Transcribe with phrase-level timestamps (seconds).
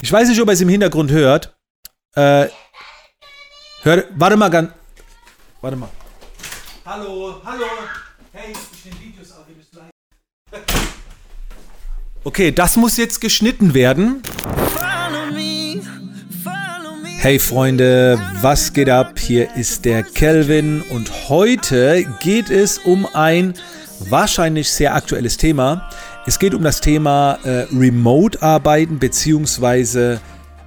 [0.00, 1.56] Ich weiß nicht, ob ihr es im Hintergrund hört.
[2.14, 2.46] Äh,
[3.82, 4.70] hört, warte mal ganz.
[5.60, 5.88] Warte mal.
[6.86, 7.64] Hallo, hallo.
[8.32, 9.90] Hey, ich nehme Videos auf, ihr müsst live.
[12.22, 14.22] Okay, das muss jetzt geschnitten werden.
[17.20, 19.18] Hey Freunde, was geht ab?
[19.18, 23.54] Hier ist der Kelvin und heute geht es um ein
[23.98, 25.90] wahrscheinlich sehr aktuelles Thema.
[26.28, 30.20] Es geht um das Thema äh, Remote-Arbeiten beziehungsweise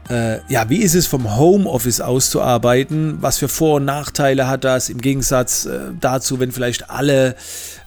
[0.10, 3.20] äh, ja, wie ist es vom Homeoffice aus zu arbeiten?
[3.22, 7.36] Was für Vor- und Nachteile hat das im Gegensatz äh, dazu, wenn vielleicht alle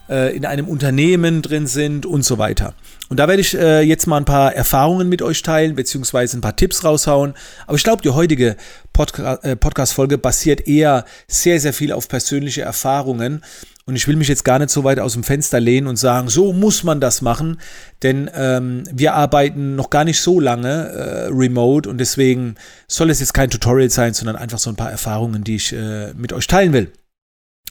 [0.07, 2.75] äh, in einem Unternehmen drin sind und so weiter.
[3.09, 6.55] Und da werde ich jetzt mal ein paar Erfahrungen mit euch teilen, beziehungsweise ein paar
[6.55, 7.33] Tipps raushauen.
[7.67, 8.55] Aber ich glaube, die heutige
[8.93, 13.43] Podca Podcast-Folge basiert eher sehr, sehr viel auf persönliche Erfahrungen.
[13.87, 16.27] Und ich will mich jetzt gar nicht so weit aus dem Fenster lehnen und sagen,
[16.27, 17.59] so muss man das machen,
[18.01, 22.55] denn ähm, wir arbeiten noch gar nicht so lange äh, remote und deswegen
[22.87, 26.13] soll es jetzt kein Tutorial sein, sondern einfach so ein paar Erfahrungen, die ich äh,
[26.15, 26.91] mit euch teilen will.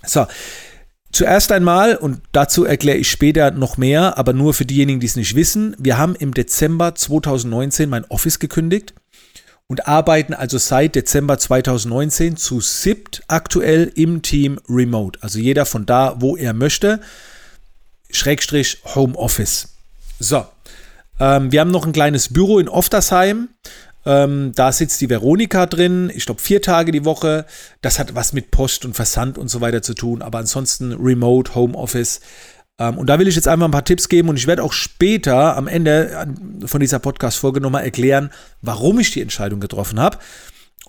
[0.07, 0.27] So,
[1.15, 5.15] Zuerst einmal, und dazu erkläre ich später noch mehr, aber nur für diejenigen, die es
[5.15, 8.95] nicht wissen, wir haben im Dezember 2019 mein Office gekündigt
[9.69, 15.19] und arbeiten also seit Dezember 2019 zu SIPT aktuell im Team Remote.
[15.23, 17.01] Also jeder von da, wo er möchte,
[18.11, 19.75] Schrägstrich Homeoffice.
[20.19, 20.45] So,
[21.19, 23.49] ähm, wir haben noch ein kleines Büro in Oftersheim.
[24.07, 27.47] Ähm, da sitzt die Veronika drin, ich glaube vier Tage die Woche.
[27.81, 31.55] Das hat was mit Post und Versand und so weiter zu tun, aber ansonsten Remote,
[31.55, 32.21] Homeoffice.
[32.79, 34.73] Ähm, und da will ich jetzt einfach ein paar Tipps geben und ich werde auch
[34.73, 36.27] später am Ende
[36.67, 38.31] von dieser Podcast-Folge nochmal erklären,
[38.63, 40.19] warum ich die Entscheidung getroffen habe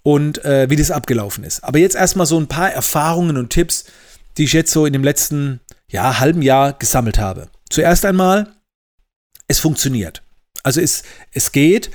[0.04, 1.64] und äh, wie das abgelaufen ist.
[1.64, 3.86] Aber jetzt erstmal so ein paar Erfahrungen und Tipps,
[4.38, 7.50] die ich jetzt so in dem letzten ja, halben Jahr gesammelt habe.
[7.70, 8.48] Zuerst einmal,
[9.48, 10.24] es funktioniert.
[10.64, 11.92] Also es, es geht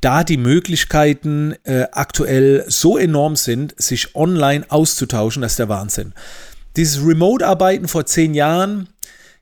[0.00, 6.12] da die Möglichkeiten äh, aktuell so enorm sind, sich online auszutauschen, das ist der Wahnsinn.
[6.76, 8.88] Dieses Remote-Arbeiten vor zehn Jahren,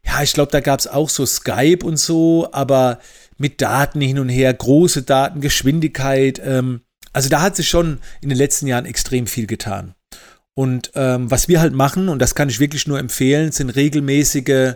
[0.05, 2.99] ja, ich glaube, da gab es auch so Skype und so, aber
[3.39, 6.41] mit Daten hin und her, große Daten, Geschwindigkeit.
[6.45, 6.83] Ähm,
[7.13, 9.95] also da hat sich schon in den letzten Jahren extrem viel getan.
[10.55, 14.75] Und ähm, was wir halt machen, und das kann ich wirklich nur empfehlen, sind regelmäßige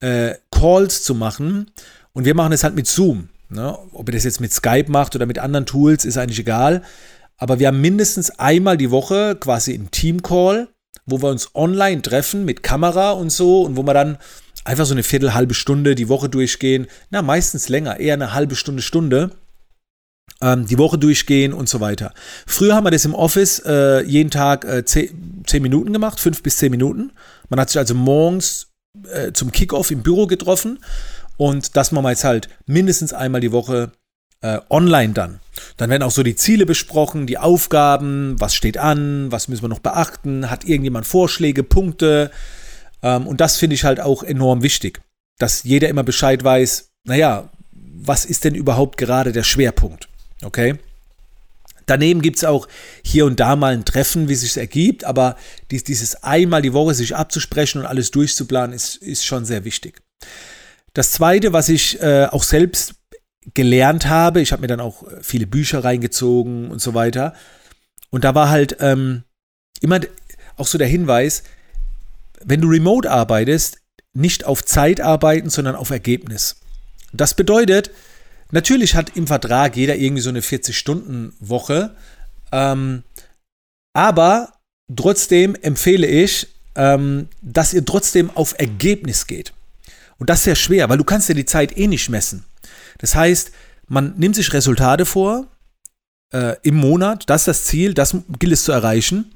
[0.00, 1.70] äh, Calls zu machen.
[2.12, 3.28] Und wir machen es halt mit Zoom.
[3.50, 3.76] Ne?
[3.92, 6.82] Ob ihr das jetzt mit Skype macht oder mit anderen Tools, ist eigentlich egal.
[7.36, 10.68] Aber wir haben mindestens einmal die Woche quasi einen Team-Call,
[11.06, 14.18] wo wir uns online treffen mit Kamera und so und wo wir dann
[14.64, 16.86] einfach so eine Viertel, halbe Stunde die Woche durchgehen.
[17.10, 19.30] Na, meistens länger, eher eine halbe Stunde, Stunde.
[20.40, 22.12] Ähm, die Woche durchgehen und so weiter.
[22.46, 26.42] Früher haben wir das im Office äh, jeden Tag äh, zehn, zehn, Minuten gemacht, fünf
[26.42, 27.12] bis zehn Minuten.
[27.48, 28.68] Man hat sich also morgens
[29.12, 30.78] äh, zum Kickoff im Büro getroffen
[31.36, 33.90] und das machen wir jetzt halt mindestens einmal die Woche
[34.40, 35.40] äh, online dann.
[35.76, 39.68] Dann werden auch so die Ziele besprochen, die Aufgaben, was steht an, was müssen wir
[39.68, 42.30] noch beachten, hat irgendjemand Vorschläge, Punkte.
[43.02, 45.00] Ähm, und das finde ich halt auch enorm wichtig,
[45.38, 50.08] dass jeder immer Bescheid weiß, naja, was ist denn überhaupt gerade der Schwerpunkt?
[50.42, 50.78] Okay?
[51.86, 52.68] Daneben gibt es auch
[53.02, 55.36] hier und da mal ein Treffen, wie es sich ergibt, aber
[55.70, 60.02] dies, dieses einmal die Woche sich abzusprechen und alles durchzuplanen, ist, ist schon sehr wichtig.
[60.92, 62.94] Das Zweite, was ich äh, auch selbst
[63.54, 67.34] gelernt habe, ich habe mir dann auch viele Bücher reingezogen und so weiter.
[68.10, 69.22] Und da war halt ähm,
[69.80, 70.00] immer
[70.56, 71.42] auch so der Hinweis,
[72.44, 73.78] wenn du remote arbeitest,
[74.12, 76.56] nicht auf Zeit arbeiten, sondern auf Ergebnis.
[77.12, 77.90] Das bedeutet,
[78.50, 81.94] natürlich hat im Vertrag jeder irgendwie so eine 40-Stunden-Woche,
[82.52, 83.02] ähm,
[83.94, 84.52] aber
[84.94, 89.52] trotzdem empfehle ich, ähm, dass ihr trotzdem auf Ergebnis geht.
[90.18, 92.44] Und das ist sehr schwer, weil du kannst ja die Zeit eh nicht messen.
[92.98, 93.52] Das heißt,
[93.86, 95.46] man nimmt sich Resultate vor
[96.32, 99.32] äh, im Monat, das ist das Ziel, das gilt es zu erreichen.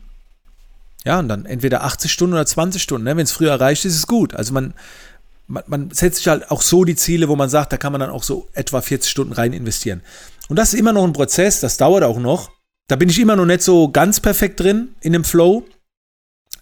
[1.04, 3.04] Ja, und dann entweder 80 Stunden oder 20 Stunden.
[3.04, 3.16] Ne?
[3.16, 4.34] Wenn es früher erreicht ist, ist es gut.
[4.34, 4.74] Also man,
[5.48, 8.00] man, man, setzt sich halt auch so die Ziele, wo man sagt, da kann man
[8.00, 10.02] dann auch so etwa 40 Stunden rein investieren.
[10.48, 12.50] Und das ist immer noch ein Prozess, das dauert auch noch.
[12.88, 15.64] Da bin ich immer noch nicht so ganz perfekt drin in dem Flow.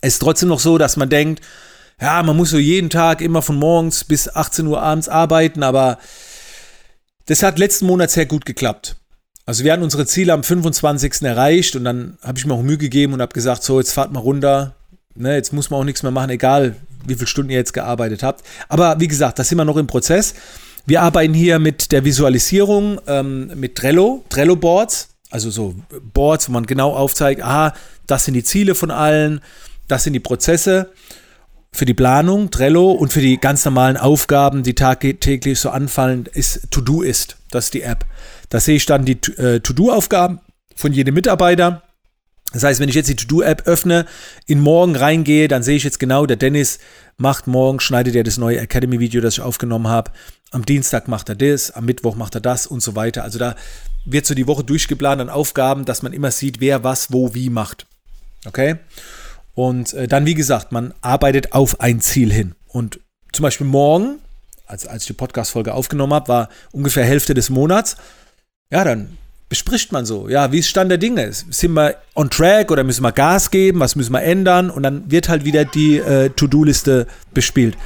[0.01, 1.45] Es ist trotzdem noch so, dass man denkt,
[2.01, 5.99] ja, man muss so jeden Tag immer von morgens bis 18 Uhr abends arbeiten, aber
[7.27, 8.97] das hat letzten Monat sehr gut geklappt.
[9.51, 11.23] Also wir hatten unsere Ziele am 25.
[11.23, 14.13] erreicht und dann habe ich mir auch Mühe gegeben und habe gesagt, so jetzt fahrt
[14.13, 14.77] mal runter,
[15.17, 18.23] ne, jetzt muss man auch nichts mehr machen, egal wie viele Stunden ihr jetzt gearbeitet
[18.23, 18.45] habt.
[18.69, 20.35] Aber wie gesagt, das sind wir noch im Prozess.
[20.87, 25.75] Wir arbeiten hier mit der Visualisierung, ähm, mit Trello, Trello-Boards, also so
[26.15, 27.75] Boards, wo man genau aufzeigt, aha,
[28.07, 29.41] das sind die Ziele von allen,
[29.89, 30.93] das sind die Prozesse
[31.73, 36.71] für die Planung, Trello und für die ganz normalen Aufgaben, die tagtäglich so anfallen, ist
[36.71, 37.37] To-Do ist.
[37.51, 38.05] Das ist die App.
[38.51, 40.41] Da sehe ich dann die äh, To-Do-Aufgaben
[40.77, 41.83] von jedem Mitarbeiter.
[42.53, 44.07] Das heißt, wenn ich jetzt die To-Do-App öffne,
[44.47, 46.81] in morgen reingehe, dann sehe ich jetzt genau, der Dennis
[47.17, 50.11] macht morgen, schneidet er das neue Academy-Video, das ich aufgenommen habe.
[50.51, 53.23] Am Dienstag macht er das, am Mittwoch macht er das und so weiter.
[53.23, 53.55] Also da
[54.05, 57.51] wird so die Woche durchgeplant an Aufgaben, dass man immer sieht, wer was, wo, wie
[57.51, 57.87] macht.
[58.47, 58.77] Okay?
[59.55, 62.55] Und äh, dann, wie gesagt, man arbeitet auf ein Ziel hin.
[62.67, 62.99] Und
[63.33, 64.19] zum Beispiel morgen,
[64.67, 67.97] als, als ich die Podcast-Folge aufgenommen habe, war ungefähr Hälfte des Monats.
[68.71, 69.19] Ja, dann
[69.49, 70.29] bespricht man so.
[70.29, 71.29] Ja, wie ist Stand der Dinge?
[71.33, 73.81] Sind wir on track oder müssen wir Gas geben?
[73.81, 74.71] Was müssen wir ändern?
[74.71, 77.77] Und dann wird halt wieder die äh, To-Do-Liste bespielt.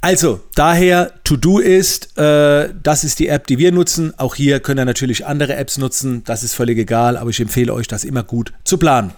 [0.00, 4.14] Also, daher To-Do ist, äh, das ist die App, die wir nutzen.
[4.18, 6.22] Auch hier können ihr natürlich andere Apps nutzen.
[6.24, 9.12] Das ist völlig egal, aber ich empfehle euch, das immer gut zu planen.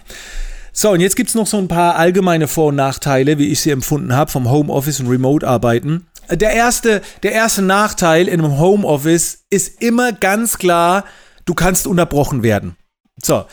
[0.73, 3.61] So, und jetzt gibt es noch so ein paar allgemeine Vor- und Nachteile, wie ich
[3.61, 6.07] sie empfunden habe, vom Homeoffice und Remote-Arbeiten.
[6.29, 11.05] Der erste, der erste Nachteil in einem Homeoffice ist immer ganz klar,
[11.45, 12.75] du kannst unterbrochen werden.
[13.21, 13.45] So,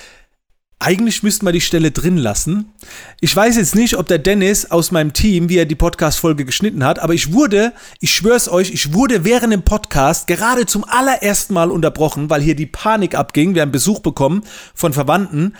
[0.78, 2.74] eigentlich müssten wir die Stelle drin lassen.
[3.20, 6.84] Ich weiß jetzt nicht, ob der Dennis aus meinem Team, wie er die Podcast-Folge geschnitten
[6.84, 11.54] hat, aber ich wurde, ich schwör's euch, ich wurde während dem Podcast gerade zum allerersten
[11.54, 13.54] Mal unterbrochen, weil hier die Panik abging.
[13.54, 14.44] Wir haben Besuch bekommen
[14.74, 15.56] von Verwandten.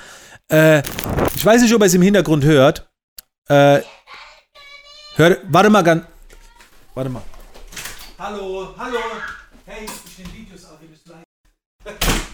[0.50, 0.82] Äh,
[1.34, 2.90] ich weiß nicht, ob er es im Hintergrund hört.
[3.48, 3.80] Äh,
[5.16, 6.04] hört, warte mal ganz.
[6.94, 7.22] Warte mal.
[8.18, 8.98] Hallo, hallo.
[9.66, 11.96] Hey, ich nehme Videos auf, wir müssen live.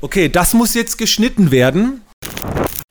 [0.00, 2.02] Okay, das muss jetzt geschnitten werden.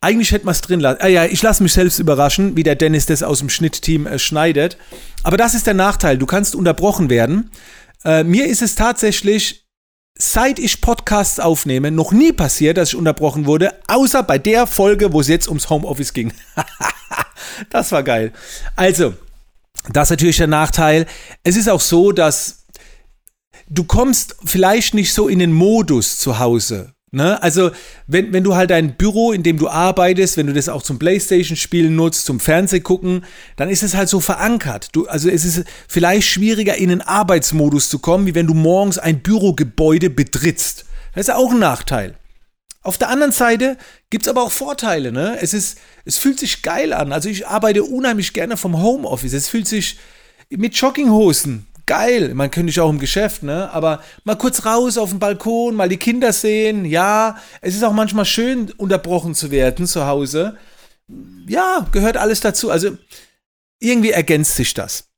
[0.01, 0.99] Eigentlich hätte man es drin lassen.
[1.01, 4.19] Ah ja, ich lasse mich selbst überraschen, wie der Dennis das aus dem Schnittteam äh,
[4.19, 4.77] schneidet.
[5.23, 6.17] Aber das ist der Nachteil.
[6.17, 7.49] Du kannst unterbrochen werden.
[8.03, 9.67] Äh, mir ist es tatsächlich
[10.17, 15.13] seit ich Podcasts aufnehme, noch nie passiert, dass ich unterbrochen wurde, außer bei der Folge,
[15.13, 16.33] wo es jetzt ums Homeoffice ging.
[17.69, 18.33] das war geil.
[18.75, 19.13] Also,
[19.91, 21.05] das ist natürlich der Nachteil.
[21.43, 22.65] Es ist auch so, dass
[23.69, 26.93] du kommst vielleicht nicht so in den Modus zu Hause.
[27.11, 27.41] Ne?
[27.41, 27.71] Also,
[28.05, 30.99] wenn, wenn du halt dein Büro, in dem du arbeitest, wenn du das auch zum
[30.99, 33.23] Playstation-Spielen nutzt, zum Fernsehgucken,
[33.55, 34.89] dann ist es halt so verankert.
[34.91, 38.97] Du, also, es ist vielleicht schwieriger, in den Arbeitsmodus zu kommen, wie wenn du morgens
[38.97, 40.85] ein Bürogebäude betrittst.
[41.15, 42.15] Das ist auch ein Nachteil.
[42.87, 43.77] Auf der anderen Seite
[44.09, 45.11] gibt es aber auch Vorteile.
[45.11, 45.37] Ne?
[45.41, 47.11] Es, ist, es fühlt sich geil an.
[47.11, 49.33] Also, ich arbeite unheimlich gerne vom Homeoffice.
[49.33, 49.97] Es fühlt sich
[50.49, 52.33] mit Jogginghosen geil.
[52.35, 53.71] Man könnte ich auch im Geschäft, ne?
[53.71, 56.85] Aber mal kurz raus auf den Balkon, mal die Kinder sehen.
[56.85, 60.57] Ja, es ist auch manchmal schön, unterbrochen zu werden zu Hause.
[61.47, 62.69] Ja, gehört alles dazu.
[62.69, 62.97] Also
[63.79, 65.09] irgendwie ergänzt sich das.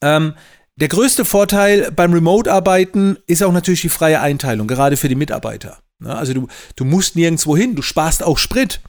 [0.00, 0.34] Ähm,
[0.76, 5.78] der größte Vorteil beim Remote-Arbeiten ist auch natürlich die freie Einteilung, gerade für die Mitarbeiter.
[6.02, 6.14] Ne?
[6.14, 8.80] Also du, du musst nirgendwo hin, du sparst auch Sprit.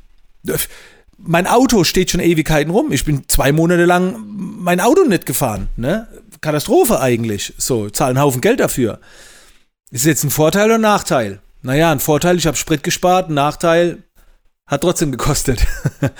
[1.17, 2.91] Mein Auto steht schon Ewigkeiten rum.
[2.91, 5.69] Ich bin zwei Monate lang mein Auto nicht gefahren.
[5.77, 6.07] Ne?
[6.41, 7.53] Katastrophe eigentlich.
[7.57, 8.99] So, zahlen einen Haufen Geld dafür.
[9.91, 11.39] Ist jetzt ein Vorteil oder ein Nachteil?
[11.61, 14.03] Naja, ein Vorteil, ich habe Sprit gespart, ein Nachteil
[14.67, 15.65] hat trotzdem gekostet.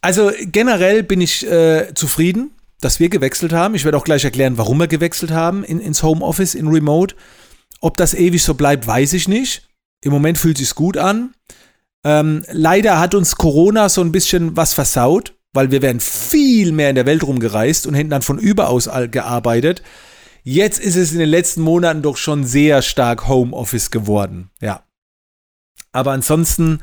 [0.00, 3.74] also generell bin ich äh, zufrieden, dass wir gewechselt haben.
[3.74, 7.14] Ich werde auch gleich erklären, warum wir gewechselt haben in, ins Homeoffice, in Remote.
[7.80, 9.67] Ob das ewig so bleibt, weiß ich nicht.
[10.02, 11.34] Im Moment fühlt sich gut an.
[12.04, 16.90] Ähm, leider hat uns Corona so ein bisschen was versaut weil wir wären viel mehr
[16.90, 19.82] in der Welt rumgereist und hätten dann von überaus gearbeitet.
[20.44, 24.50] Jetzt ist es in den letzten Monaten doch schon sehr stark Homeoffice geworden.
[24.60, 24.84] Ja.
[25.92, 26.80] Aber ansonsten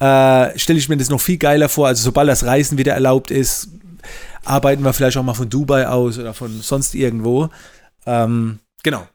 [0.00, 1.86] äh, stelle ich mir das noch viel geiler vor.
[1.86, 3.68] Also sobald das Reisen wieder erlaubt ist,
[4.44, 7.48] arbeiten wir vielleicht auch mal von Dubai aus oder von sonst irgendwo.
[8.06, 9.06] Ähm, genau.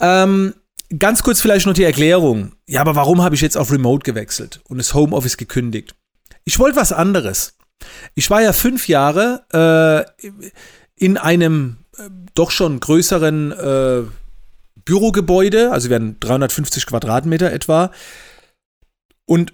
[0.00, 0.54] Ähm,
[0.98, 2.52] ganz kurz vielleicht noch die Erklärung.
[2.66, 5.94] Ja, aber warum habe ich jetzt auf Remote gewechselt und das Homeoffice gekündigt?
[6.44, 7.56] Ich wollte was anderes.
[8.14, 9.44] Ich war ja fünf Jahre
[10.20, 10.28] äh,
[10.96, 14.02] in einem äh, doch schon größeren äh,
[14.84, 17.90] Bürogebäude, also wir hatten 350 Quadratmeter etwa.
[19.26, 19.52] Und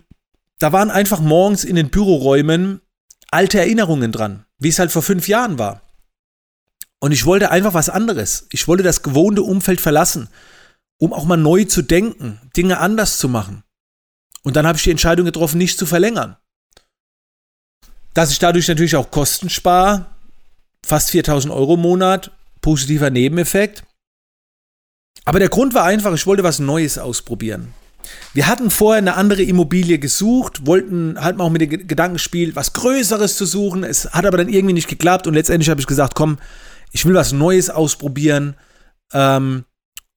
[0.59, 2.81] da waren einfach morgens in den Büroräumen
[3.31, 5.83] alte Erinnerungen dran, wie es halt vor fünf Jahren war.
[6.99, 8.47] Und ich wollte einfach was anderes.
[8.51, 10.29] Ich wollte das gewohnte Umfeld verlassen,
[10.99, 13.63] um auch mal neu zu denken, Dinge anders zu machen.
[14.43, 16.37] Und dann habe ich die Entscheidung getroffen, nicht zu verlängern.
[18.15, 20.07] Dass ich dadurch natürlich auch Kosten spare,
[20.85, 23.85] fast 4000 Euro im Monat, positiver Nebeneffekt.
[25.25, 27.75] Aber der Grund war einfach, ich wollte was Neues ausprobieren.
[28.33, 32.55] Wir hatten vorher eine andere Immobilie gesucht, wollten halt mal auch mit dem Gedanken gespielt,
[32.55, 33.83] was Größeres zu suchen.
[33.83, 36.39] Es hat aber dann irgendwie nicht geklappt und letztendlich habe ich gesagt, komm,
[36.93, 38.55] ich will was Neues ausprobieren.
[39.13, 39.65] Ähm,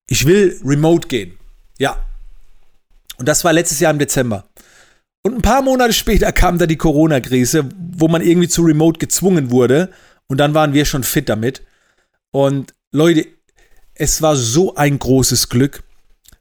[0.09, 1.37] ich will remote gehen.
[1.77, 2.05] Ja.
[3.17, 4.45] Und das war letztes Jahr im Dezember.
[5.21, 9.51] Und ein paar Monate später kam da die Corona-Krise, wo man irgendwie zu Remote gezwungen
[9.51, 9.91] wurde.
[10.27, 11.61] Und dann waren wir schon fit damit.
[12.31, 13.27] Und Leute,
[13.93, 15.83] es war so ein großes Glück,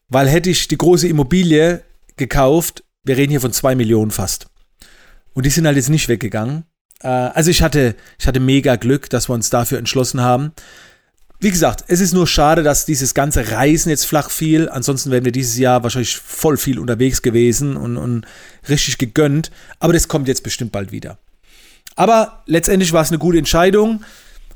[0.09, 1.83] weil hätte ich die große Immobilie
[2.17, 4.47] gekauft, wir reden hier von zwei Millionen fast.
[5.35, 6.65] Und die sind halt jetzt nicht weggegangen.
[7.01, 10.53] Äh, also ich hatte, ich hatte mega Glück, dass wir uns dafür entschlossen haben.
[11.41, 14.69] Wie gesagt, es ist nur schade, dass dieses ganze Reisen jetzt flach fiel.
[14.69, 18.27] Ansonsten wären wir dieses Jahr wahrscheinlich voll viel unterwegs gewesen und, und
[18.69, 19.53] richtig gegönnt.
[19.79, 21.19] Aber das kommt jetzt bestimmt bald wieder.
[21.95, 24.05] Aber letztendlich war es eine gute Entscheidung.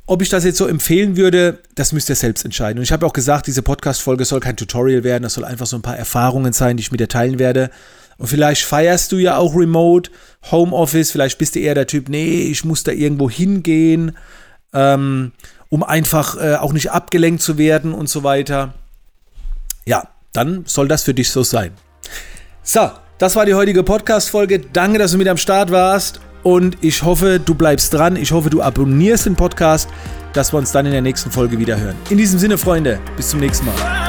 [0.06, 2.78] Ob ich das jetzt so empfehlen würde, das müsst ihr selbst entscheiden.
[2.78, 5.76] Und ich habe auch gesagt, diese Podcast-Folge soll kein Tutorial werden, das soll einfach so
[5.76, 7.70] ein paar Erfahrungen sein, die ich mit dir teilen werde.
[8.18, 10.10] Und vielleicht feierst du ja auch Remote,
[10.50, 14.16] Homeoffice, vielleicht bist du eher der Typ, nee, ich muss da irgendwo hingehen,
[14.72, 15.32] ähm,
[15.72, 18.74] um einfach äh, auch nicht abgelenkt zu werden und so weiter.
[19.86, 21.72] Ja, dann soll das für dich so sein.
[22.62, 24.58] So, das war die heutige Podcast-Folge.
[24.58, 28.16] Danke, dass du mit am Start warst und ich hoffe, du bleibst dran.
[28.16, 29.88] Ich hoffe, du abonnierst den Podcast,
[30.34, 31.96] dass wir uns dann in der nächsten Folge wieder hören.
[32.10, 34.01] In diesem Sinne, Freunde, bis zum nächsten Mal.